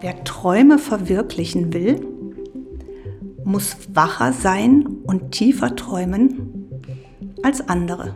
[0.00, 2.06] Wer Träume verwirklichen will,
[3.44, 6.68] muss wacher sein und tiefer träumen
[7.42, 8.14] als andere.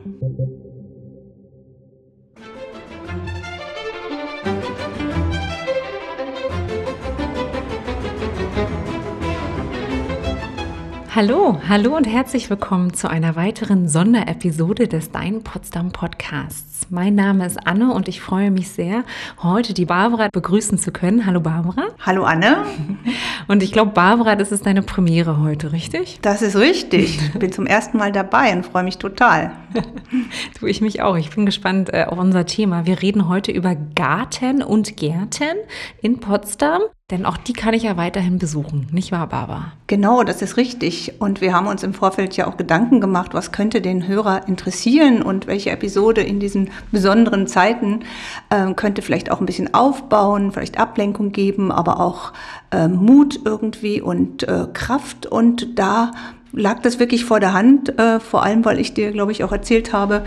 [11.15, 16.87] Hallo, hallo und herzlich willkommen zu einer weiteren Sonderepisode des Dein Potsdam Podcasts.
[16.89, 19.05] Mein Name ist Anne und ich freue mich sehr,
[19.43, 21.27] heute die Barbara begrüßen zu können.
[21.27, 21.89] Hallo Barbara.
[22.01, 22.65] Hallo Anne.
[23.49, 26.19] Und ich glaube, Barbara, das ist deine Premiere heute, richtig?
[26.23, 27.21] Das ist richtig.
[27.35, 29.53] Ich bin zum ersten Mal dabei und freue mich total.
[30.59, 31.17] Tue ich mich auch.
[31.17, 32.87] Ich bin gespannt äh, auf unser Thema.
[32.87, 35.57] Wir reden heute über Garten und Gärten
[36.01, 36.83] in Potsdam.
[37.11, 39.73] Denn auch die kann ich ja weiterhin besuchen, nicht wahr, Barbara?
[39.87, 41.21] Genau, das ist richtig.
[41.21, 45.21] Und wir haben uns im Vorfeld ja auch Gedanken gemacht, was könnte den Hörer interessieren
[45.21, 48.01] und welche Episode in diesen besonderen Zeiten
[48.49, 52.33] äh, könnte vielleicht auch ein bisschen aufbauen, vielleicht Ablenkung geben, aber auch
[52.71, 55.27] äh, Mut irgendwie und äh, Kraft.
[55.27, 56.13] Und da
[56.53, 59.53] lag das wirklich vor der Hand, äh, vor allem weil ich dir, glaube ich, auch
[59.53, 60.25] erzählt habe,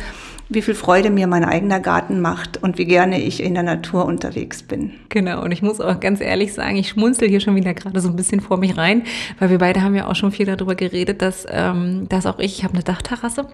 [0.48, 4.06] wie viel Freude mir mein eigener Garten macht und wie gerne ich in der Natur
[4.06, 4.92] unterwegs bin.
[5.10, 8.10] Genau, und ich muss auch ganz ehrlich sagen, ich schmunzel hier schon wieder gerade so
[8.10, 9.04] ein bisschen vor mich rein,
[9.40, 12.60] weil wir beide haben ja auch schon viel darüber geredet, dass, ähm, dass auch ich,
[12.60, 13.48] ich habe eine Dachterrasse,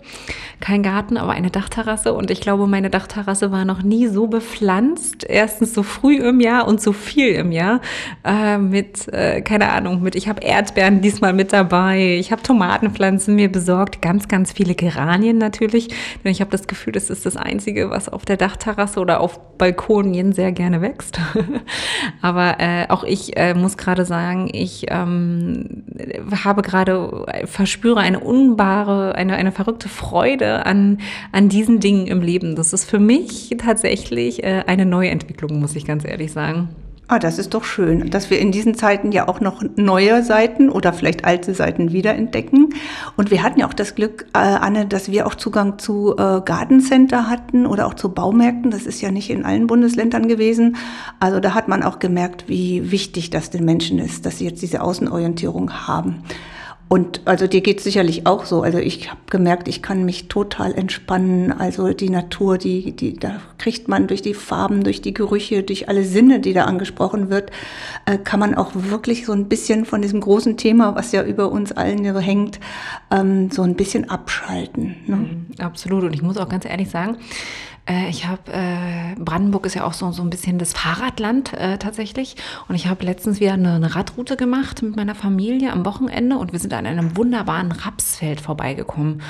[0.59, 5.25] kein Garten, aber eine Dachterrasse und ich glaube, meine Dachterrasse war noch nie so bepflanzt,
[5.27, 7.79] erstens so früh im Jahr und so viel im Jahr
[8.25, 13.35] äh, mit, äh, keine Ahnung, mit, ich habe Erdbeeren diesmal mit dabei, ich habe Tomatenpflanzen
[13.35, 15.87] mir besorgt, ganz, ganz viele Geranien natürlich,
[16.23, 19.21] denn ich habe das Gefühl, Gefühl, das ist das Einzige, was auf der Dachterrasse oder
[19.21, 21.19] auf Balkonien sehr gerne wächst.
[22.21, 25.83] Aber äh, auch ich äh, muss gerade sagen, ich ähm,
[26.43, 30.97] habe gerade, äh, verspüre eine unbare, eine, eine verrückte Freude an,
[31.31, 32.55] an diesen Dingen im Leben.
[32.55, 36.69] Das ist für mich tatsächlich äh, eine Neuentwicklung, muss ich ganz ehrlich sagen.
[37.11, 40.69] Ah, das ist doch schön, dass wir in diesen Zeiten ja auch noch neue Seiten
[40.69, 42.73] oder vielleicht alte Seiten wiederentdecken.
[43.17, 46.39] Und wir hatten ja auch das Glück, äh, Anne, dass wir auch Zugang zu äh,
[46.39, 48.71] Gartencenter hatten oder auch zu Baumärkten.
[48.71, 50.77] Das ist ja nicht in allen Bundesländern gewesen.
[51.19, 54.61] Also da hat man auch gemerkt, wie wichtig das den Menschen ist, dass sie jetzt
[54.61, 56.23] diese Außenorientierung haben.
[56.91, 58.63] Und also dir geht sicherlich auch so.
[58.63, 61.53] Also ich habe gemerkt, ich kann mich total entspannen.
[61.53, 65.87] Also die Natur, die, die, da kriegt man durch die Farben, durch die Gerüche, durch
[65.87, 67.49] alle Sinne, die da angesprochen wird,
[68.05, 71.49] äh, kann man auch wirklich so ein bisschen von diesem großen Thema, was ja über
[71.49, 72.59] uns allen so hängt,
[73.09, 74.97] ähm, so ein bisschen abschalten.
[75.07, 75.15] Ne?
[75.15, 76.03] Mhm, absolut.
[76.03, 77.15] Und ich muss auch ganz ehrlich sagen,
[77.91, 81.77] äh, ich habe, äh, Brandenburg ist ja auch so, so ein bisschen das Fahrradland äh,
[81.77, 82.35] tatsächlich.
[82.67, 86.53] Und ich habe letztens wieder eine, eine, Radroute gemacht mit meiner Familie am Wochenende und
[86.53, 89.21] wir sind an einem wunderbaren Rapsfeld vorbeigekommen.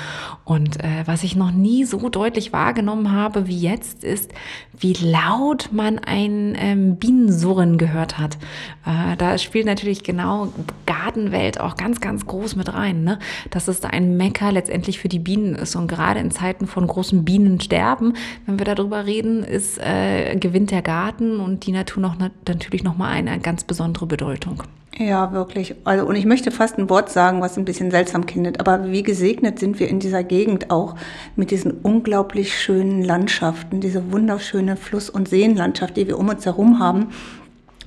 [0.44, 4.32] Und äh, was ich noch nie so deutlich wahrgenommen habe wie jetzt, ist,
[4.78, 8.38] wie laut man ein ähm, Bienensurren gehört hat.
[8.86, 10.52] Äh, da spielt natürlich genau
[10.86, 13.02] Gartenwelt auch ganz, ganz groß mit rein.
[13.02, 13.18] Ne?
[13.50, 15.74] Dass es da ein Mecker letztendlich für die Bienen ist.
[15.74, 18.14] Und gerade in Zeiten von großem Bienensterben
[18.51, 23.12] wenn wir darüber reden, ist, äh, gewinnt der Garten und die Natur noch natürlich nochmal
[23.12, 24.62] eine ganz besondere Bedeutung.
[24.98, 25.74] Ja, wirklich.
[25.84, 29.02] Also, und ich möchte fast ein Wort sagen, was ein bisschen seltsam klingt, aber wie
[29.02, 30.96] gesegnet sind wir in dieser Gegend auch
[31.34, 36.78] mit diesen unglaublich schönen Landschaften, diese wunderschöne Fluss- und Seenlandschaft, die wir um uns herum
[36.78, 37.08] haben.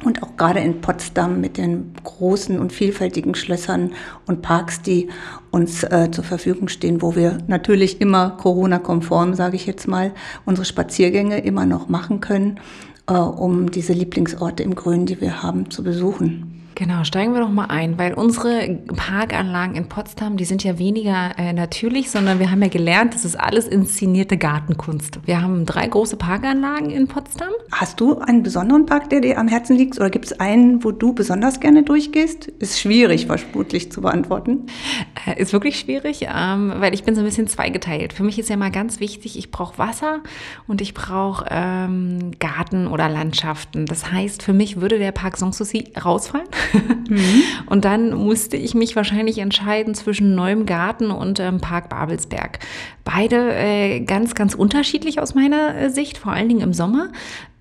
[0.03, 3.93] Und auch gerade in Potsdam mit den großen und vielfältigen Schlössern
[4.27, 5.07] und Parks, die
[5.51, 10.13] uns äh, zur Verfügung stehen, wo wir natürlich immer Corona-konform, sage ich jetzt mal,
[10.45, 12.59] unsere Spaziergänge immer noch machen können,
[13.07, 16.54] äh, um diese Lieblingsorte im Grün, die wir haben, zu besuchen.
[16.77, 21.31] Genau, steigen wir doch mal ein, weil unsere Parkanlagen in Potsdam, die sind ja weniger
[21.37, 25.19] äh, natürlich, sondern wir haben ja gelernt, das ist alles inszenierte Gartenkunst.
[25.25, 27.53] Wir haben drei große Parkanlagen in Potsdam.
[27.71, 30.91] Hast du einen besonderen Park, der dir am Herzen liegt oder gibt es einen, wo
[30.91, 32.47] du besonders gerne durchgehst?
[32.47, 34.65] Ist schwierig, vermutlich zu beantworten.
[35.25, 38.11] Äh, ist wirklich schwierig, ähm, weil ich bin so ein bisschen zweigeteilt.
[38.11, 40.23] Für mich ist ja mal ganz wichtig, ich brauche Wasser
[40.67, 43.85] und ich brauche ähm, Garten oder Landschaften.
[43.85, 46.47] Das heißt, für mich würde der Park Sanssouci rausfallen.
[47.09, 47.43] Mhm.
[47.67, 52.59] Und dann musste ich mich wahrscheinlich entscheiden zwischen Neuem Garten und ähm, Park Babelsberg.
[53.03, 57.09] Beide äh, ganz, ganz unterschiedlich aus meiner äh, Sicht, vor allen Dingen im Sommer.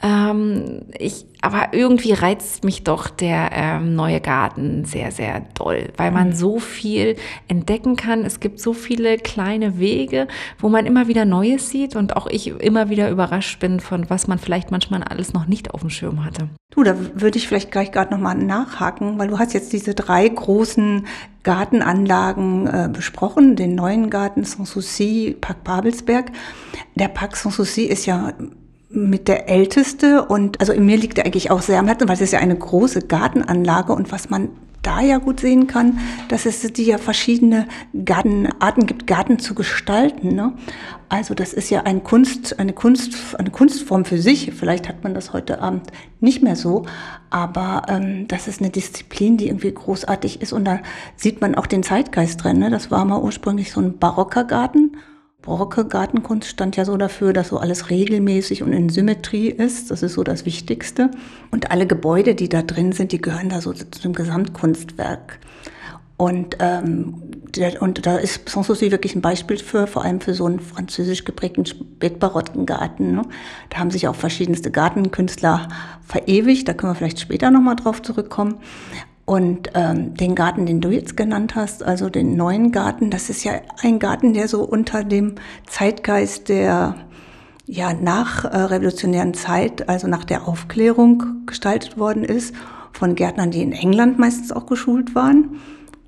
[0.04, 6.10] Ähm, ich, aber irgendwie reizt mich doch der ähm, neue Garten sehr, sehr doll, weil
[6.10, 6.32] man mhm.
[6.34, 7.16] so viel
[7.48, 8.22] entdecken kann.
[8.26, 10.28] Es gibt so viele kleine Wege,
[10.58, 14.26] wo man immer wieder Neues sieht und auch ich immer wieder überrascht bin von was
[14.26, 16.50] man vielleicht manchmal alles noch nicht auf dem Schirm hatte.
[16.70, 20.28] Du, da würde ich vielleicht gleich gerade nochmal nachhaken, weil du hast jetzt diese drei
[20.28, 21.06] großen
[21.44, 26.30] Gartenanlagen äh, besprochen, den neuen Garten Sanssouci, Park Babelsberg.
[26.94, 28.34] Der Park Sanssouci ist ja
[28.94, 32.14] mit der älteste und also in mir liegt er eigentlich auch sehr am Herzen, weil
[32.14, 34.50] es ist ja eine große Gartenanlage und was man
[34.85, 35.99] da ja gut sehen kann,
[36.29, 37.67] dass es die ja verschiedene
[38.05, 40.35] Gartenarten gibt, Garten zu gestalten.
[40.35, 40.52] Ne?
[41.08, 44.52] Also das ist ja ein Kunst, eine Kunst, eine Kunstform für sich.
[44.55, 46.85] Vielleicht hat man das heute Abend nicht mehr so,
[47.31, 50.81] aber ähm, das ist eine Disziplin, die irgendwie großartig ist und da
[51.17, 52.58] sieht man auch den Zeitgeist drin.
[52.58, 52.70] Ne?
[52.70, 54.96] Das war mal ursprünglich so ein barocker Garten
[55.44, 59.91] barocke Gartenkunst stand ja so dafür, dass so alles regelmäßig und in Symmetrie ist.
[59.91, 61.11] Das ist so das Wichtigste.
[61.50, 65.38] Und alle Gebäude, die da drin sind, die gehören da so zu dem Gesamtkunstwerk.
[66.17, 67.23] Und, ähm,
[67.56, 71.25] der, und da ist Sanssouci wirklich ein Beispiel für, vor allem für so einen französisch
[71.25, 73.17] geprägten spätbarocken Garten.
[73.17, 73.23] Ne?
[73.70, 75.69] Da haben sich auch verschiedenste Gartenkünstler
[76.06, 76.69] verewigt.
[76.69, 78.56] Da können wir vielleicht später nochmal drauf zurückkommen.
[79.26, 83.42] Und ähm, den Garten, den du jetzt genannt hast, also den neuen Garten, das ist
[83.44, 85.36] ja ein Garten, der so unter dem
[85.66, 86.96] Zeitgeist der
[87.66, 92.54] ja nach äh, revolutionären Zeit, also nach der Aufklärung gestaltet worden ist,
[92.92, 95.60] von Gärtnern, die in England meistens auch geschult waren.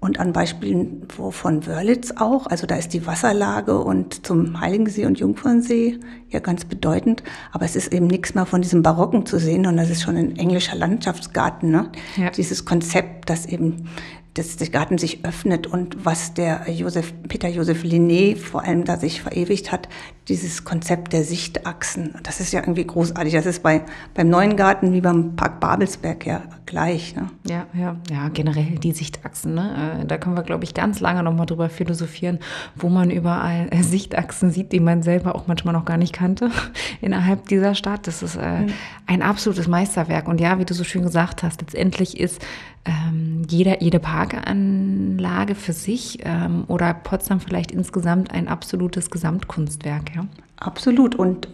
[0.06, 5.18] Und an Beispielen von Wörlitz auch, also da ist die Wasserlage und zum Heiligensee und
[5.18, 5.98] Jungfernsee
[6.28, 7.24] ja ganz bedeutend.
[7.50, 10.16] Aber es ist eben nichts mehr von diesem Barocken zu sehen und das ist schon
[10.16, 11.72] ein englischer Landschaftsgarten.
[11.72, 11.90] Ne?
[12.14, 12.30] Ja.
[12.30, 13.88] Dieses Konzept, das eben
[14.36, 18.98] dass der Garten sich öffnet und was der Josef, Peter Josef Linné vor allem da
[18.98, 19.88] sich verewigt hat,
[20.28, 22.14] dieses Konzept der Sichtachsen.
[22.22, 23.32] Das ist ja irgendwie großartig.
[23.32, 27.14] Das ist bei, beim neuen Garten wie beim Park Babelsberg ja gleich.
[27.14, 27.30] Ne?
[27.48, 29.54] Ja, ja, ja, generell die Sichtachsen.
[29.54, 30.00] Ne?
[30.02, 32.40] Äh, da können wir, glaube ich, ganz lange nochmal drüber philosophieren,
[32.74, 36.50] wo man überall äh, Sichtachsen sieht, die man selber auch manchmal noch gar nicht kannte
[37.00, 38.06] innerhalb dieser Stadt.
[38.06, 38.72] Das ist äh, mhm.
[39.06, 40.26] ein absolutes Meisterwerk.
[40.28, 42.42] Und ja, wie du so schön gesagt hast, letztendlich ist
[42.86, 50.14] ähm, jeder, jede Parkanlage für sich ähm, oder Potsdam vielleicht insgesamt ein absolutes Gesamtkunstwerk.
[50.14, 50.26] Ja?
[50.58, 51.14] Absolut.
[51.14, 51.48] Und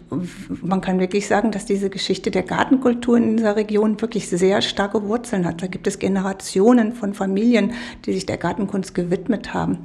[0.61, 5.03] man kann wirklich sagen, dass diese Geschichte der Gartenkultur in dieser Region wirklich sehr starke
[5.03, 5.61] Wurzeln hat.
[5.61, 7.73] Da gibt es Generationen von Familien,
[8.05, 9.79] die sich der Gartenkunst gewidmet haben.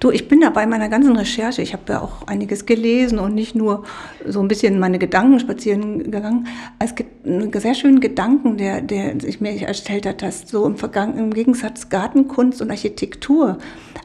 [0.00, 1.62] Du, ich bin da bei meiner ganzen Recherche.
[1.62, 3.84] Ich habe ja auch einiges gelesen und nicht nur
[4.26, 6.48] so ein bisschen meine Gedanken spazieren gegangen.
[6.80, 10.76] Es gibt einen sehr schönen Gedanken, der, der sich mir erstellt hat, dass so im,
[10.76, 13.58] Vergangen, im Gegensatz Gartenkunst und Architektur,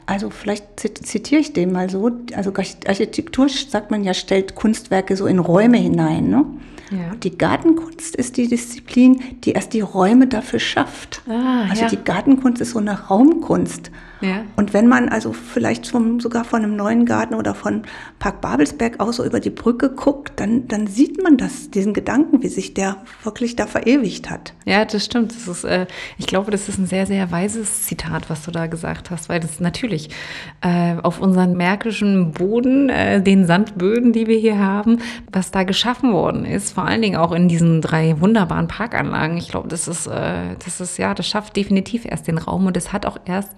[0.06, 5.26] also vielleicht zitiere ich den mal so, also Architektur, sagt man ja, stellt Kunstwerke so
[5.26, 6.28] in Räume hinein.
[6.28, 6.44] Ne?
[6.90, 7.14] Ja.
[7.22, 11.22] Die Gartenkunst ist die Disziplin, die erst die Räume dafür schafft.
[11.28, 11.88] Ah, also ja.
[11.88, 13.90] die Gartenkunst ist so eine Raumkunst.
[14.20, 14.44] Ja.
[14.56, 17.82] Und wenn man also vielleicht vom, sogar von einem neuen Garten oder von
[18.18, 22.42] Park Babelsberg aus so über die Brücke guckt, dann, dann sieht man das, diesen Gedanken,
[22.42, 24.52] wie sich der wirklich da verewigt hat.
[24.66, 25.32] Ja, das stimmt.
[25.34, 25.86] Das ist, äh,
[26.18, 29.40] ich glaube, das ist ein sehr, sehr weises Zitat, was du da gesagt hast, weil
[29.40, 30.10] das natürlich
[30.60, 34.98] äh, auf unseren märkischen Boden, äh, den Sandböden, die wir hier haben,
[35.32, 39.36] was da geschaffen worden ist, vor allen Dingen auch in diesen drei wunderbaren Parkanlagen.
[39.36, 42.74] Ich glaube, das ist, äh, das ist, ja, das schafft definitiv erst den Raum und
[42.74, 43.52] es hat auch erst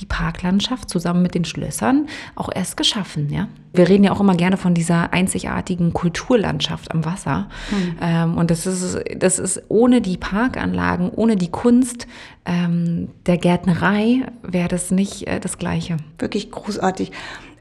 [0.00, 3.30] die Parklandschaft zusammen mit den Schlössern auch erst geschaffen.
[3.30, 3.48] Ja?
[3.72, 7.48] Wir reden ja auch immer gerne von dieser einzigartigen Kulturlandschaft am Wasser.
[7.72, 7.96] Mhm.
[8.00, 12.06] Ähm, und das ist, das ist ohne die Parkanlagen, ohne die Kunst
[12.46, 15.96] ähm, der Gärtnerei wäre das nicht äh, das Gleiche.
[16.20, 17.10] Wirklich großartig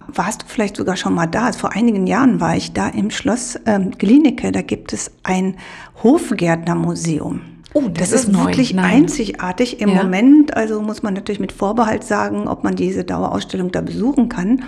[0.07, 1.51] warst du vielleicht sogar schon mal da.
[1.54, 4.51] Vor einigen Jahren war ich da im Schloss ähm, Glienicke.
[4.51, 5.55] Da gibt es ein
[6.03, 7.41] Hofgärtnermuseum.
[7.74, 9.03] Oh, das, das ist, ist wirklich Nein.
[9.03, 10.03] einzigartig im ja.
[10.03, 10.55] Moment.
[10.55, 14.63] Also muss man natürlich mit Vorbehalt sagen, ob man diese Dauerausstellung da besuchen kann.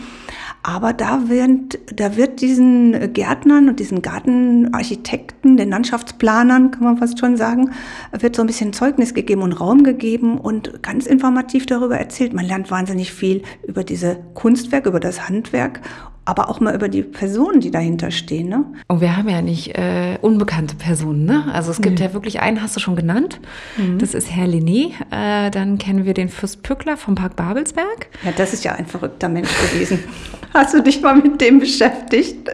[0.62, 7.18] Aber da wird, da wird diesen Gärtnern und diesen Gartenarchitekten, den Landschaftsplanern, kann man fast
[7.18, 7.72] schon sagen,
[8.12, 12.34] wird so ein bisschen Zeugnis gegeben und Raum gegeben und ganz informativ darüber erzählt.
[12.34, 15.80] Man lernt wahnsinnig viel über diese Kunstwerke, über das Handwerk
[16.26, 18.50] aber auch mal über die Personen, die dahinter stehen.
[18.50, 18.66] Ne?
[18.88, 21.26] Und wir haben ja nicht äh, unbekannte Personen.
[21.26, 21.46] Ne?
[21.52, 22.06] Also es gibt mhm.
[22.06, 23.40] ja wirklich einen, hast du schon genannt.
[23.78, 23.98] Mhm.
[23.98, 24.92] Das ist Herr Linné.
[25.12, 28.08] Äh, dann kennen wir den Fürst Pückler vom Park Babelsberg.
[28.24, 30.04] Ja, das ist ja ein verrückter Mensch gewesen.
[30.54, 32.50] hast du dich mal mit dem beschäftigt?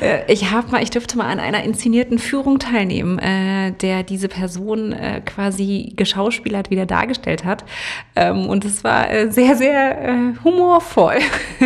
[0.00, 4.28] Äh, ich habe mal, ich dürfte mal an einer inszenierten Führung teilnehmen, äh, der diese
[4.28, 7.64] Person äh, quasi geschauspielert wieder dargestellt hat.
[8.16, 11.18] Ähm, und es war sehr, sehr humorvoll,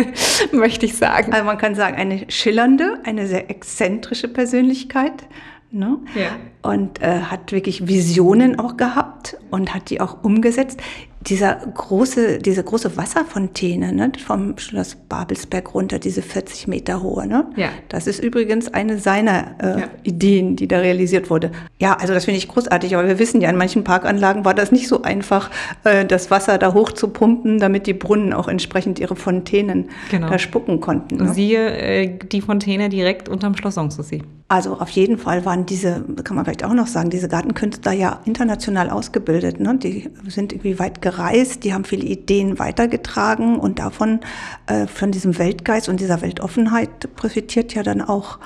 [0.51, 1.18] möchte ich sagen.
[1.27, 5.25] Also man kann sagen, eine schillernde, eine sehr exzentrische Persönlichkeit.
[5.71, 5.97] Ne?
[6.15, 6.37] Ja.
[6.69, 10.81] Und äh, hat wirklich Visionen auch gehabt und hat die auch umgesetzt.
[11.27, 17.27] Dieser große, diese große Wasserfontäne ne, vom Schloss Babelsberg runter, diese 40 Meter hohe.
[17.27, 17.45] Ne?
[17.57, 17.69] Ja.
[17.89, 19.87] Das ist übrigens eine seiner äh, Ja.
[20.03, 21.51] Ideen, die da realisiert wurde.
[21.79, 24.71] Ja, also das finde ich großartig, aber wir wissen ja, in manchen Parkanlagen war das
[24.71, 25.49] nicht so einfach,
[25.83, 30.29] äh, das Wasser da hoch zu pumpen, damit die Brunnen auch entsprechend ihre Fontänen Genau.
[30.29, 31.17] da spucken konnten.
[31.17, 31.33] Ne?
[31.33, 34.23] Siehe äh, die Fontäne direkt unterm Schloss Sanssouci.
[34.47, 38.19] Also auf jeden Fall waren diese, kann man vielleicht auch noch sagen, diese Gartenkünstler ja
[38.25, 39.59] international ausgebildet.
[39.59, 39.77] Ne?
[39.77, 44.21] Die sind irgendwie weit gereist, die haben viele Ideen weitergetragen und davon,
[44.67, 48.39] äh, von diesem Weltgeist und dieser Weltoffenheit profitiert ja dann auch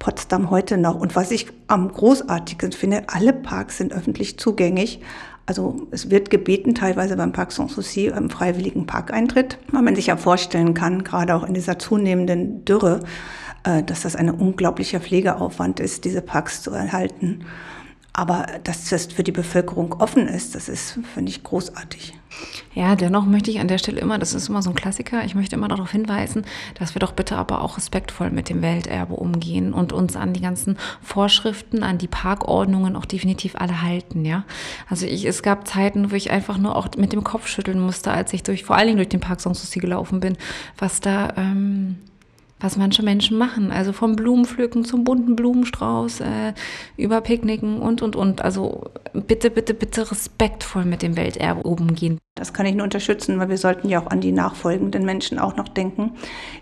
[0.00, 0.96] Potsdam heute noch.
[0.96, 5.00] Und was ich am großartigsten finde, alle Parks sind öffentlich zugänglich.
[5.46, 10.16] Also es wird gebeten, teilweise beim Parc Sanssouci, im freiwilligen Parkeintritt, weil man sich ja
[10.16, 13.00] vorstellen kann, gerade auch in dieser zunehmenden Dürre,
[13.62, 17.44] äh, dass das ein unglaublicher Pflegeaufwand ist, diese Parks zu erhalten.
[18.16, 22.14] Aber dass das für die Bevölkerung offen ist, das ist, finde ich, großartig.
[22.74, 25.34] Ja, dennoch möchte ich an der Stelle immer, das ist immer so ein Klassiker, ich
[25.34, 26.46] möchte immer darauf hinweisen,
[26.78, 30.40] dass wir doch bitte aber auch respektvoll mit dem Welterbe umgehen und uns an die
[30.40, 34.44] ganzen Vorschriften, an die Parkordnungen auch definitiv alle halten, ja.
[34.88, 38.12] Also ich, es gab Zeiten, wo ich einfach nur auch mit dem Kopf schütteln musste,
[38.12, 40.38] als ich durch, vor allen Dingen durch den Park Sanssouci gelaufen bin,
[40.78, 41.98] was da, ähm,
[42.60, 43.70] was manche Menschen machen.
[43.70, 46.54] Also vom Blumenpflücken zum bunten Blumenstrauß, äh,
[46.96, 48.42] über Picknicken und, und, und.
[48.42, 52.18] Also bitte, bitte, bitte respektvoll mit dem Welterbe umgehen.
[52.38, 55.56] Das kann ich nur unterstützen, weil wir sollten ja auch an die nachfolgenden Menschen auch
[55.56, 56.12] noch denken,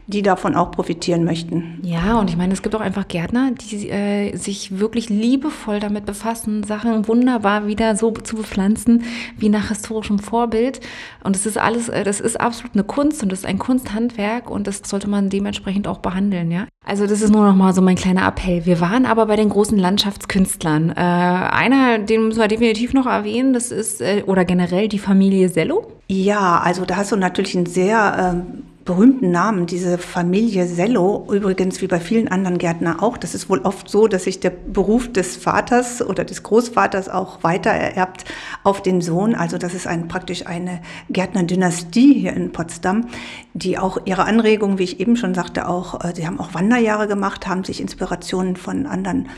[0.06, 1.80] die davon auch profitieren möchten.
[1.82, 6.06] Ja, und ich meine, es gibt auch einfach Gärtner, die äh, sich wirklich liebevoll damit
[6.06, 9.02] befassen, Sachen wunderbar wieder so zu bepflanzen,
[9.36, 10.78] wie nach historischem Vorbild.
[11.24, 14.48] Und es ist alles, äh, das ist absolut eine Kunst und das ist ein Kunsthandwerk
[14.48, 16.66] und das sollte man dementsprechend auch behandeln, ja.
[16.86, 18.66] Also das ist nur noch mal so mein kleiner Appell.
[18.66, 20.90] Wir waren aber bei den großen Landschaftskünstlern.
[20.90, 25.48] Äh, einer, den müssen wir definitiv noch erwähnen, das ist, äh, oder generell die Familie
[25.64, 25.86] Sello.
[26.08, 31.80] Ja, also da hast du natürlich einen sehr ähm, berühmten Namen, diese Familie Sello, übrigens
[31.80, 33.16] wie bei vielen anderen Gärtner auch.
[33.16, 37.42] Das ist wohl oft so, dass sich der Beruf des Vaters oder des Großvaters auch
[37.42, 38.26] weiter ererbt
[38.62, 39.34] auf den Sohn.
[39.34, 43.06] Also das ist ein, praktisch eine Gärtnerdynastie hier in Potsdam,
[43.54, 47.08] die auch ihre Anregungen, wie ich eben schon sagte, auch, äh, sie haben auch Wanderjahre
[47.08, 49.30] gemacht, haben sich Inspirationen von anderen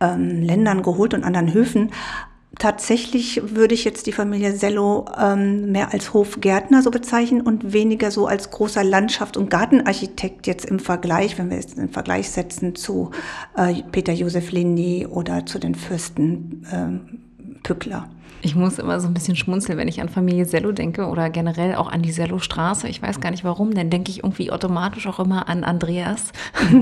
[0.00, 1.90] ähm, Ländern geholt und anderen Höfen.
[2.58, 8.10] Tatsächlich würde ich jetzt die Familie Sello ähm, mehr als Hofgärtner so bezeichnen und weniger
[8.10, 12.74] so als großer Landschaft- und Gartenarchitekt jetzt im Vergleich, wenn wir jetzt einen Vergleich setzen
[12.74, 13.12] zu
[13.56, 18.08] äh, Peter Josef Linné oder zu den Fürsten ähm, Pückler.
[18.42, 21.74] Ich muss immer so ein bisschen schmunzeln, wenn ich an Familie Sello denke oder generell
[21.74, 22.88] auch an die Sello-Straße.
[22.88, 26.32] Ich weiß gar nicht warum, dann denke ich irgendwie automatisch auch immer an Andreas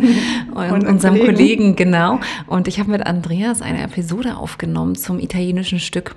[0.54, 1.36] und, Und unserem Kollegen.
[1.36, 2.20] Kollegen, genau.
[2.46, 6.16] Und ich habe mit Andreas eine Episode aufgenommen zum italienischen Stück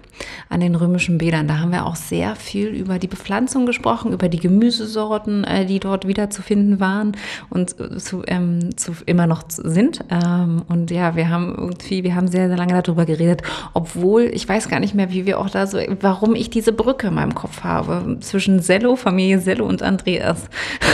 [0.49, 1.47] an den römischen Bädern.
[1.47, 5.79] Da haben wir auch sehr viel über die Bepflanzung gesprochen, über die Gemüsesorten, äh, die
[5.79, 7.15] dort wieder zu finden waren
[7.49, 9.99] und zu, ähm, zu immer noch sind.
[10.09, 13.41] Ähm, und ja, wir haben irgendwie, wir haben sehr, sehr lange darüber geredet,
[13.73, 17.07] obwohl ich weiß gar nicht mehr, wie wir auch da so, warum ich diese Brücke
[17.07, 20.43] in meinem Kopf habe zwischen Sello, Familie Sello und Andreas.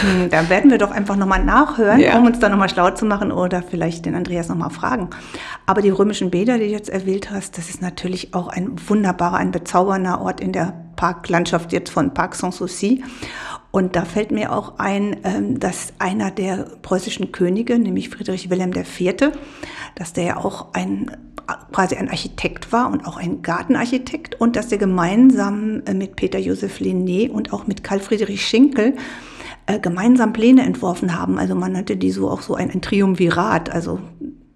[0.02, 2.18] Hm, Da werden wir doch einfach nochmal nachhören, Ja.
[2.18, 5.10] um uns da nochmal schlau zu machen oder vielleicht den Andreas nochmal fragen.
[5.66, 9.38] Aber die römischen Bäder, die du jetzt erwähnt hast, das ist natürlich auch ein wunderbarer,
[9.38, 13.04] ein bezaubernder Ort in der Parklandschaft jetzt von Parc Sanssouci.
[13.72, 18.72] Und da fällt mir auch ein, ähm, dass einer der preußischen Könige, nämlich Friedrich Wilhelm
[18.74, 19.32] IV.,
[19.96, 21.12] dass der ja auch ein
[21.72, 26.40] quasi ein Architekt war und auch ein Gartenarchitekt und dass er gemeinsam äh, mit Peter
[26.40, 28.96] Josef Linné und auch mit Karl Friedrich Schinkel
[29.68, 31.38] äh, gemeinsam Pläne entworfen haben.
[31.38, 33.70] Also man nannte die so auch so ein, ein Triumvirat.
[33.70, 34.00] Also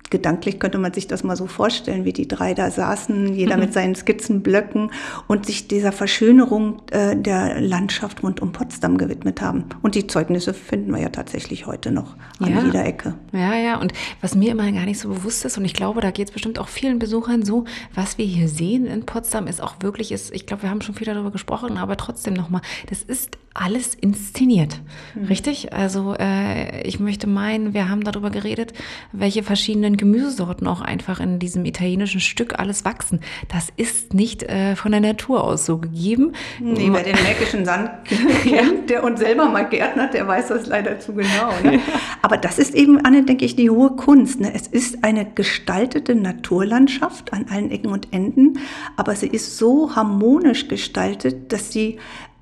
[0.09, 3.73] gedanklich könnte man sich das mal so vorstellen, wie die drei da saßen, jeder mit
[3.73, 4.91] seinen Skizzenblöcken
[5.27, 9.65] und sich dieser Verschönerung äh, der Landschaft rund um Potsdam gewidmet haben.
[9.81, 12.63] Und die Zeugnisse finden wir ja tatsächlich heute noch an Ja.
[12.63, 13.15] jeder Ecke.
[13.31, 16.11] Ja, ja, und was mir immer gar nicht so bewusst ist, und ich glaube, da
[16.11, 19.75] geht es bestimmt auch vielen Besuchern so, was wir hier sehen in Potsdam ist auch
[19.81, 23.37] wirklich, ist, ich glaube, wir haben schon viel darüber gesprochen, aber trotzdem nochmal, das ist
[23.53, 24.79] alles inszeniert.
[25.27, 25.73] Richtig?
[25.73, 28.73] Also äh, ich möchte meinen, wir haben darüber geredet,
[29.11, 33.19] welche verschiedenen Gemüsesorten auch einfach in diesem italienischen Stück alles wachsen.
[33.49, 36.33] Das ist nicht äh, von der Natur aus so gegeben.
[36.59, 37.89] Nee, wer den Märkischen Sand
[38.43, 41.51] kennt, der uns selber mal gärtnert, der weiß das leider zu genau.
[41.63, 41.79] Ne?
[42.21, 44.39] Aber das ist eben, Anne, denke ich, die hohe Kunst.
[44.39, 44.53] Ne?
[44.53, 48.59] Es ist eine gestaltete Naturlandschaft an allen Ecken und Enden,
[48.95, 51.97] aber sie ist so harmonisch gestaltet, dass sie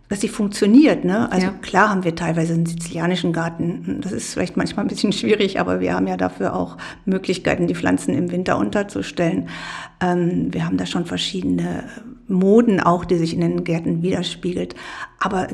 [0.10, 1.04] dass sie funktioniert.
[1.06, 1.32] Ne?
[1.32, 1.54] Also Ja.
[1.62, 4.00] klar haben wir teilweise einen sizilianischen Garten.
[4.02, 7.76] Das ist vielleicht manchmal ein bisschen schwierig, aber wir haben ja dafür auch Möglichkeiten, die
[7.76, 9.50] Pflanzen im Winter unterzustellen.
[10.02, 11.84] Ähm, wir haben da schon verschiedene
[12.28, 14.76] Moden auch, die sich in den Gärten widerspiegelt.
[15.20, 15.48] Aber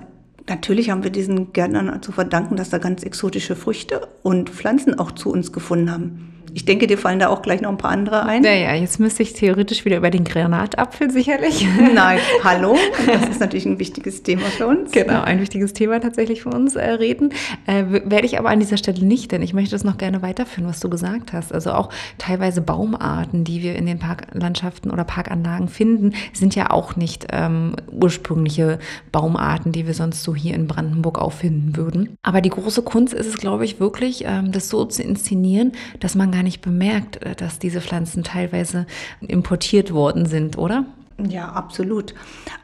[0.47, 5.11] natürlich haben wir diesen Gärtnern zu verdanken, dass da ganz exotische Früchte und Pflanzen auch
[5.11, 6.32] zu uns gefunden haben.
[6.55, 8.43] Ich denke, dir fallen da auch gleich noch ein paar andere ein.
[8.43, 11.65] Naja, jetzt müsste ich theoretisch wieder über den Granatapfel sicherlich.
[11.93, 12.77] Nein, hallo.
[13.07, 14.91] Das ist natürlich ein wichtiges Thema für uns.
[14.91, 17.33] Genau, ein wichtiges Thema tatsächlich für uns äh, reden.
[17.65, 20.69] Äh, werde ich aber an dieser Stelle nicht, denn ich möchte das noch gerne weiterführen,
[20.69, 21.51] was du gesagt hast.
[21.51, 26.95] Also auch teilweise Baumarten, die wir in den Parklandschaften oder Parkanlagen finden, sind ja auch
[26.95, 28.77] nicht ähm, ursprüngliche
[29.11, 32.15] Baumarten, die wir sonst so hier in Brandenburg auffinden würden.
[32.21, 36.13] Aber die große Kunst ist es, glaube ich, wirklich, ähm, das so zu inszenieren, dass
[36.13, 38.85] man gar gar nicht bemerkt, äh, dass diese Pflanzen teilweise
[39.21, 40.85] importiert worden sind, oder?
[41.29, 42.13] Ja, absolut.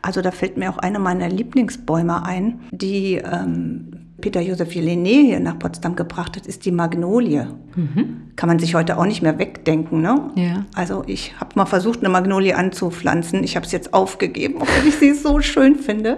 [0.02, 5.40] Also da fällt mir auch eine meiner Lieblingsbäume ein, die ähm, Peter Josef Jelené hier
[5.40, 7.48] nach Potsdam gebracht hat, ist die Magnolie.
[7.76, 8.32] Mhm.
[8.36, 10.02] Kann man sich heute auch nicht mehr wegdenken.
[10.02, 10.32] Ne?
[10.36, 10.66] Ja.
[10.74, 13.44] Also ich habe mal versucht, eine Magnolie anzupflanzen.
[13.46, 16.18] Ich habe es jetzt aufgegeben, obwohl ich sie so schön finde.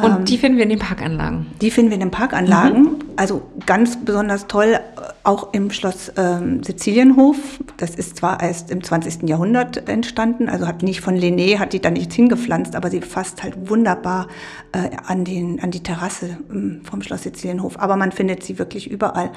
[0.00, 1.46] Und ähm, die finden wir in den Parkanlagen?
[1.60, 2.82] Die finden wir in den Parkanlagen.
[2.82, 2.98] Mhm.
[3.16, 4.78] Also ganz besonders toll
[5.26, 7.36] auch im Schloss ähm, Sizilienhof.
[7.76, 9.28] Das ist zwar erst im 20.
[9.28, 13.42] Jahrhundert entstanden, also hat nicht von Linné, hat die da nichts hingepflanzt, aber sie fasst
[13.42, 14.28] halt wunderbar
[14.72, 17.78] äh, an, den, an die Terrasse ähm, vom Schloss Sizilienhof.
[17.78, 19.32] Aber man findet sie wirklich überall.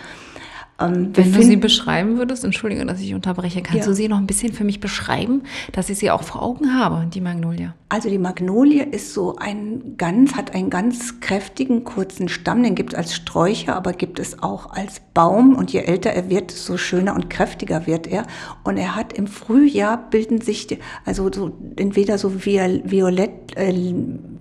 [0.80, 3.86] Ähm, Wenn du sie beschreiben würdest, entschuldige, dass ich unterbreche, kannst ja.
[3.86, 5.44] du sie noch ein bisschen für mich beschreiben,
[5.74, 7.74] dass ich sie auch vor Augen habe, die Magnolie?
[7.90, 12.94] Also die Magnolie ist so ein ganz, hat einen ganz kräftigen, kurzen Stamm, den gibt
[12.94, 16.78] es als Sträucher, aber gibt es auch als Baum und je älter er wird, desto
[16.78, 18.26] schöner und kräftiger wird er.
[18.64, 23.74] Und er hat im Frühjahr bilden sich, also so entweder so violett, äh,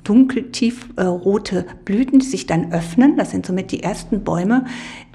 [0.09, 3.17] dunkel, tiefrote äh, Blüten, die sich dann öffnen.
[3.17, 4.65] Das sind somit die ersten Bäume,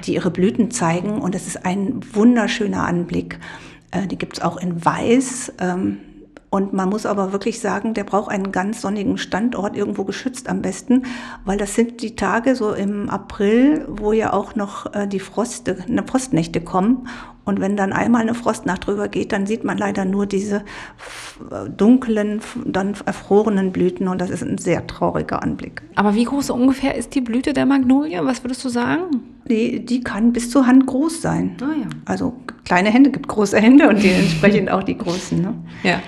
[0.06, 1.20] die ihre Blüten zeigen.
[1.20, 3.40] Und es ist ein wunderschöner Anblick.
[3.92, 5.54] Äh, die gibt es auch in Weiß.
[5.60, 5.98] Ähm,
[6.54, 10.62] und man muss aber wirklich sagen, der braucht einen ganz sonnigen Standort, irgendwo geschützt am
[10.62, 11.02] besten,
[11.46, 15.78] weil das sind die Tage so im April, wo ja auch noch äh, die Froste,
[15.88, 17.08] eine Frostnächte kommen.
[17.44, 20.64] Und wenn dann einmal eine Frostnacht drüber geht, dann sieht man leider nur diese
[21.76, 25.82] dunklen, dann erfrorenen Blüten und das ist ein sehr trauriger Anblick.
[25.96, 28.24] Aber wie groß ungefähr ist die Blüte der Magnolie?
[28.24, 29.24] Was würdest du sagen?
[29.50, 31.58] Die, die kann bis zur Hand groß sein.
[31.62, 31.88] Ah, ja.
[32.06, 35.42] Also kleine Hände gibt große Hände und dementsprechend auch die großen.
[35.42, 35.56] Ne?
[35.82, 36.00] Ja.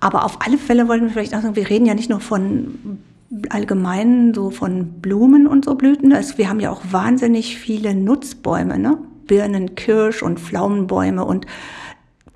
[0.00, 2.98] Aber auf alle Fälle wollten wir vielleicht auch sagen, wir reden ja nicht nur von
[3.50, 6.12] allgemein so von Blumen und so Blüten.
[6.12, 8.98] Also wir haben ja auch wahnsinnig viele Nutzbäume, ne?
[9.26, 11.46] Birnen, Kirsch und Pflaumenbäume und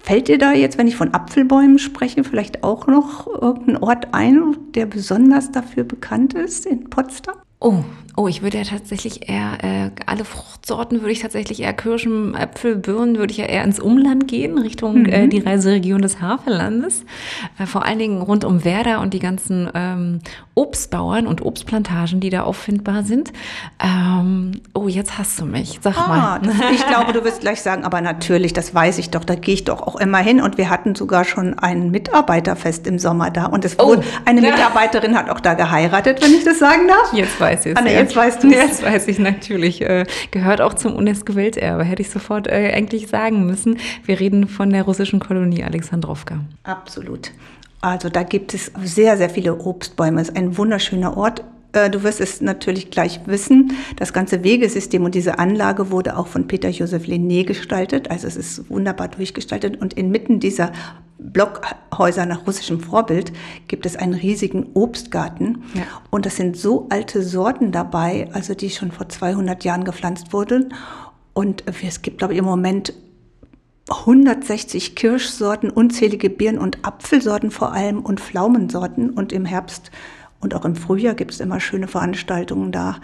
[0.04, 4.56] Fällt dir da jetzt, wenn ich von Apfelbäumen spreche, vielleicht auch noch irgendein Ort ein,
[4.74, 7.36] der besonders dafür bekannt ist in Potsdam?
[7.60, 7.84] Oh,
[8.16, 12.76] oh, ich würde ja tatsächlich eher, äh, alle Fruchtsorten würde ich tatsächlich eher Kirschen, Äpfel,
[12.76, 15.06] Birnen, würde ich ja eher ins Umland gehen, Richtung mhm.
[15.06, 17.04] äh, die Reiseregion des Havellandes.
[17.58, 20.18] Äh, vor allen Dingen rund um Werder und die ganzen ähm,
[20.54, 23.32] Obstbauern und Obstplantagen, die da auffindbar sind.
[23.82, 25.78] Ähm, oh, jetzt hast du mich.
[25.80, 26.40] Sag ah, mal.
[26.42, 29.54] Das, ich glaube, du wirst gleich sagen, aber natürlich, das weiß ich doch, da gehe
[29.54, 30.40] ich doch auch immer hin.
[30.42, 33.46] Und wir hatten sogar schon ein Mitarbeiterfest im Sommer da.
[33.46, 34.42] Und es oh, wurde, eine.
[34.42, 37.12] Mitarbeiterin hat auch da geheiratet, wenn ich das sagen darf.
[37.14, 37.76] Jetzt weiß weiß es.
[38.02, 39.82] Jetzt weißt du Jetzt weiß ich natürlich.
[39.82, 41.84] Äh, gehört auch zum UNESCO-Welterbe.
[41.84, 43.78] Hätte ich sofort äh, eigentlich sagen müssen.
[44.04, 46.40] Wir reden von der russischen Kolonie Alexandrowka.
[46.64, 47.30] Absolut.
[47.80, 50.20] Also da gibt es sehr, sehr viele Obstbäume.
[50.20, 51.42] Es ist ein wunderschöner Ort.
[51.72, 53.72] Äh, du wirst es natürlich gleich wissen.
[53.96, 58.10] Das ganze Wegesystem und diese Anlage wurde auch von Peter Joseph Lenné gestaltet.
[58.10, 59.80] Also es ist wunderbar durchgestaltet.
[59.80, 60.72] Und inmitten dieser
[61.18, 63.32] Blockhäuser nach russischem Vorbild
[63.68, 65.64] gibt es einen riesigen Obstgarten.
[65.74, 65.82] Ja.
[66.10, 70.74] Und das sind so alte Sorten dabei, also die schon vor 200 Jahren gepflanzt wurden.
[71.32, 72.92] Und es gibt, glaube ich, im Moment
[73.88, 79.10] 160 Kirschsorten, unzählige Birnen- und Apfelsorten vor allem und Pflaumensorten.
[79.10, 79.90] Und im Herbst
[80.42, 82.96] und auch im Frühjahr gibt es immer schöne Veranstaltungen da,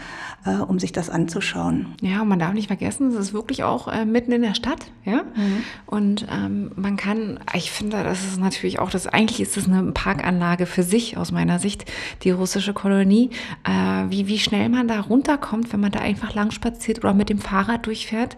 [0.44, 1.94] äh, um sich das anzuschauen.
[2.00, 4.90] Ja, und man darf nicht vergessen, es ist wirklich auch äh, mitten in der Stadt.
[5.04, 5.22] Ja?
[5.22, 5.64] Mhm.
[5.86, 9.92] Und ähm, man kann, ich finde, das ist natürlich auch, das, eigentlich ist das eine
[9.92, 11.84] Parkanlage für sich, aus meiner Sicht,
[12.24, 13.30] die russische Kolonie.
[13.62, 17.28] Äh, wie, wie schnell man da runterkommt, wenn man da einfach lang spaziert oder mit
[17.28, 18.36] dem Fahrrad durchfährt.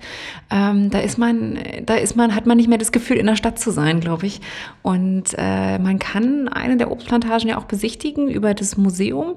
[0.51, 3.37] Ähm, da ist man, da ist man, hat man nicht mehr das Gefühl, in der
[3.37, 4.43] Stadt zu sein, glaube ich.
[4.83, 9.35] Und äh, man kann eine der Obstplantagen ja auch besichtigen über das Museum Museum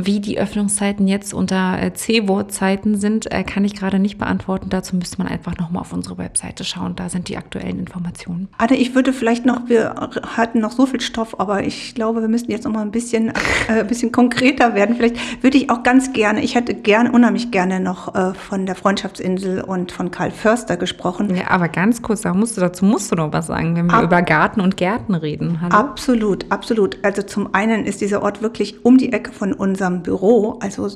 [0.00, 4.68] Wie die Öffnungszeiten jetzt unter äh, C-Wort-Zeiten sind, äh, kann ich gerade nicht beantworten.
[4.70, 6.94] Dazu müsste man einfach nochmal auf unsere Webseite schauen.
[6.94, 8.48] Da sind die aktuellen Informationen.
[8.58, 9.96] Anne, ich würde vielleicht noch, wir
[10.36, 13.30] hatten noch so viel Stoff, aber ich glaube, wir müssten jetzt noch mal ein bisschen,
[13.68, 14.94] äh, ein bisschen konkreter werden.
[14.94, 18.76] Vielleicht würde ich auch ganz gerne, ich hätte gerne, unheimlich gerne noch äh, von der
[18.76, 21.34] Freundschaftsinsel und von Karl Förster gesprochen.
[21.34, 23.94] Ja, aber ganz kurz, da musst du, dazu musst du noch was sagen, wenn wir
[23.94, 25.60] Ab über Garten und Gärten reden.
[25.60, 25.74] Hallo?
[25.74, 26.98] Absolut, absolut.
[27.02, 30.88] Also zum einen ist dieser Ort wirklich um die Ecke von unserem unserem Büro, also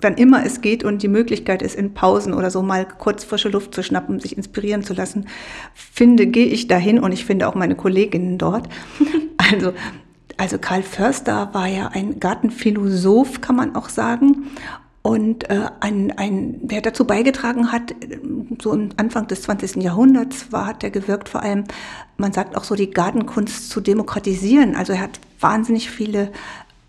[0.00, 3.48] wann immer es geht und die Möglichkeit ist, in Pausen oder so mal kurz frische
[3.48, 5.26] Luft zu schnappen, sich inspirieren zu lassen,
[5.74, 8.68] finde, gehe ich dahin und ich finde auch meine Kolleginnen dort.
[9.52, 9.74] Also,
[10.38, 14.48] also Karl Förster war ja ein Gartenphilosoph, kann man auch sagen.
[15.02, 17.94] Und äh, ein, ein, wer dazu beigetragen hat,
[18.60, 19.76] so im Anfang des 20.
[19.76, 21.62] Jahrhunderts war, hat er gewirkt, vor allem,
[22.16, 24.74] man sagt auch so, die Gartenkunst zu demokratisieren.
[24.74, 26.32] Also er hat wahnsinnig viele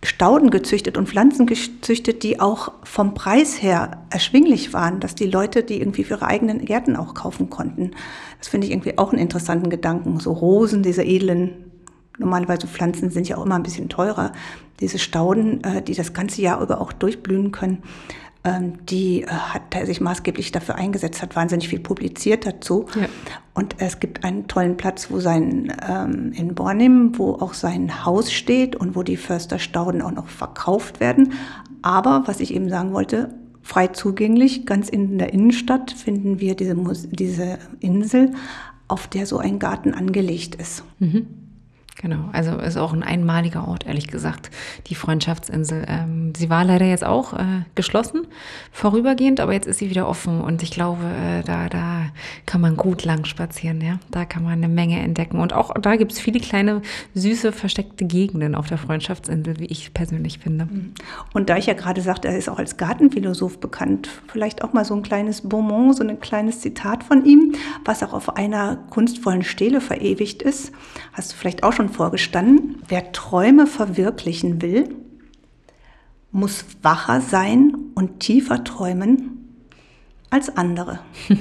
[0.03, 5.63] Stauden gezüchtet und Pflanzen gezüchtet, die auch vom Preis her erschwinglich waren, dass die Leute
[5.63, 7.91] die irgendwie für ihre eigenen Gärten auch kaufen konnten.
[8.38, 10.19] Das finde ich irgendwie auch einen interessanten Gedanken.
[10.19, 11.71] So Rosen, diese edlen,
[12.19, 14.33] normalerweise Pflanzen sind ja auch immer ein bisschen teurer.
[14.79, 17.81] Diese Stauden, äh, die das ganze Jahr über auch durchblühen können,
[18.89, 22.86] die äh, hat er sich maßgeblich dafür eingesetzt, hat wahnsinnig viel publiziert dazu.
[22.95, 23.07] Ja.
[23.53, 28.31] Und es gibt einen tollen Platz, wo sein ähm, in Bornim, wo auch sein Haus
[28.31, 31.33] steht und wo die Försterstauden auch noch verkauft werden.
[31.81, 36.75] Aber was ich eben sagen wollte, frei zugänglich, ganz in der Innenstadt finden wir diese,
[37.10, 38.31] diese Insel,
[38.88, 40.83] auf der so ein Garten angelegt ist.
[40.99, 41.46] Mhm.
[41.99, 44.51] Genau, also ist auch ein einmaliger Ort, ehrlich gesagt,
[44.86, 45.83] die Freundschaftsinsel.
[45.88, 48.27] Ähm, sie war leider jetzt auch äh, geschlossen,
[48.71, 52.05] vorübergehend, aber jetzt ist sie wieder offen und ich glaube, äh, da, da
[52.45, 53.97] kann man gut lang spazieren, ja.
[54.12, 55.39] Da kann man eine Menge entdecken.
[55.39, 56.83] Und auch da gibt es viele kleine,
[57.15, 60.65] süße, versteckte Gegenden auf der Freundschaftsinsel, wie ich persönlich finde.
[60.65, 60.93] Mhm.
[61.33, 64.86] Und da ich ja gerade sagte, er ist auch als Gartenphilosoph bekannt, vielleicht auch mal
[64.86, 67.55] so ein kleines Bonbon, so ein kleines Zitat von ihm,
[67.86, 70.71] was auch auf einer kunstvollen Stele verewigt ist.
[71.13, 74.89] Hast du vielleicht auch schon schon vorgestanden, wer Träume verwirklichen will,
[76.32, 79.56] muss wacher sein und tiefer träumen
[80.30, 81.00] als andere.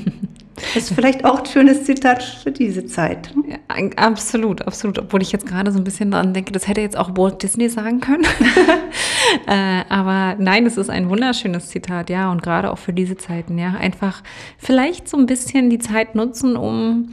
[0.75, 3.31] Das ist vielleicht auch ein schönes Zitat für diese Zeit.
[3.47, 3.59] Ja,
[3.97, 4.99] absolut, absolut.
[4.99, 7.69] Obwohl ich jetzt gerade so ein bisschen daran denke, das hätte jetzt auch Walt Disney
[7.69, 8.25] sagen können.
[9.47, 12.33] äh, aber nein, es ist ein wunderschönes Zitat, ja.
[12.33, 13.75] Und gerade auch für diese Zeiten, ja.
[13.75, 14.23] Einfach
[14.57, 17.11] vielleicht so ein bisschen die Zeit nutzen, um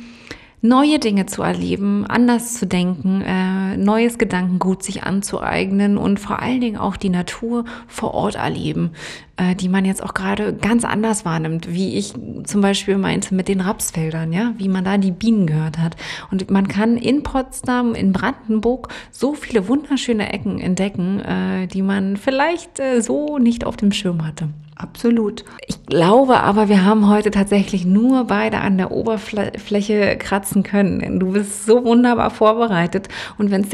[0.63, 6.61] neue Dinge zu erleben, anders zu denken, äh, neues Gedankengut sich anzueignen und vor allen
[6.61, 8.91] Dingen auch die Natur vor Ort erleben,
[9.37, 13.47] äh, die man jetzt auch gerade ganz anders wahrnimmt, wie ich zum Beispiel meinte mit
[13.47, 15.95] den Rapsfeldern, ja, wie man da die Bienen gehört hat.
[16.29, 22.17] Und man kann in Potsdam, in Brandenburg so viele wunderschöne Ecken entdecken, äh, die man
[22.17, 24.49] vielleicht äh, so nicht auf dem Schirm hatte.
[24.75, 25.45] Absolut.
[25.67, 31.19] Ich glaube aber, wir haben heute tatsächlich nur beide an der Oberfläche kratzen können.
[31.19, 33.07] Du bist so wunderbar vorbereitet.
[33.37, 33.69] Und wenn es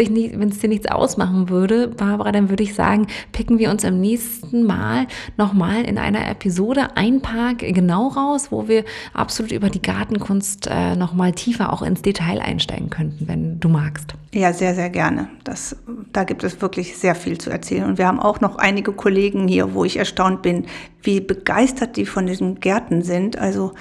[0.60, 5.08] dir nichts ausmachen würde, Barbara, dann würde ich sagen, picken wir uns im nächsten Mal
[5.49, 8.83] nochmal in einer Episode ein Park genau raus, wo wir
[9.13, 14.13] absolut über die Gartenkunst äh, nochmal tiefer auch ins Detail einsteigen könnten, wenn du magst.
[14.31, 15.27] Ja, sehr, sehr gerne.
[15.43, 15.75] Das,
[16.13, 17.85] da gibt es wirklich sehr viel zu erzählen.
[17.85, 20.65] Und wir haben auch noch einige Kollegen hier, wo ich erstaunt bin,
[21.01, 23.38] wie begeistert die von diesen Gärten sind.
[23.38, 23.73] Also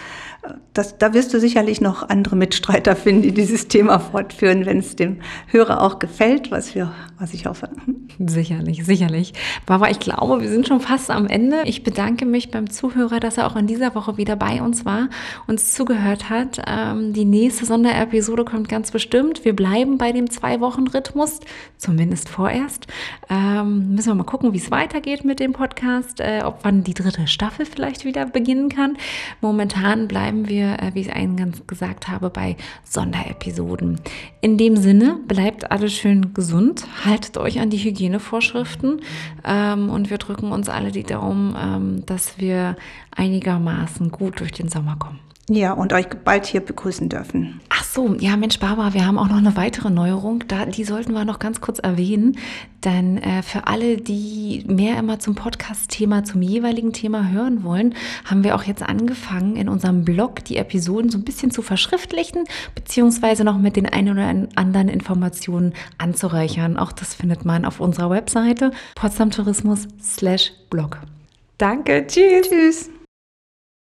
[0.73, 4.95] das, da wirst du sicherlich noch andere Mitstreiter finden, die dieses Thema fortführen, wenn es
[4.95, 7.69] dem Hörer auch gefällt, was, wir, was ich hoffe.
[8.19, 9.33] Sicherlich, sicherlich.
[9.67, 11.63] Barbara, ich glaube, wir sind schon fast am Ende.
[11.65, 15.09] Ich bedanke mich beim Zuhörer, dass er auch in dieser Woche wieder bei uns war,
[15.47, 16.63] uns zugehört hat.
[16.67, 19.45] Ähm, die nächste Sonderepisode kommt ganz bestimmt.
[19.45, 21.41] Wir bleiben bei dem Zwei-Wochen-Rhythmus,
[21.77, 22.87] zumindest vorerst.
[23.29, 26.95] Ähm, müssen wir mal gucken, wie es weitergeht mit dem Podcast, äh, ob wann die
[26.95, 28.97] dritte Staffel vielleicht wieder beginnen kann.
[29.41, 34.01] Momentan bleiben bleiben wir, äh, wie ich eingangs gesagt habe, bei Sonderepisoden.
[34.41, 39.01] In dem Sinne, bleibt alle schön gesund, haltet euch an die Hygienevorschriften
[39.45, 42.77] ähm, und wir drücken uns alle die Daumen, ähm, dass wir
[43.17, 45.21] einigermaßen gut durch den Sommer kommen.
[45.51, 47.61] Ja, und euch bald hier begrüßen dürfen.
[47.71, 50.45] Ach so, ja, Mensch, Barbara, wir haben auch noch eine weitere Neuerung.
[50.47, 52.37] Da, die sollten wir noch ganz kurz erwähnen.
[52.85, 57.95] Denn äh, für alle, die mehr immer zum Podcast-Thema, zum jeweiligen Thema hören wollen,
[58.27, 62.45] haben wir auch jetzt angefangen, in unserem Blog die Episoden so ein bisschen zu verschriftlichen,
[62.75, 66.77] beziehungsweise noch mit den ein oder anderen Informationen anzureichern.
[66.77, 70.99] Auch das findet man auf unserer Webseite potsdamtourismus slash blog.
[71.57, 72.49] Danke, tschüss.
[72.49, 72.91] Tschüss.